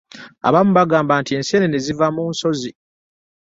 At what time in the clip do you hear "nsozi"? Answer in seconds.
2.31-2.71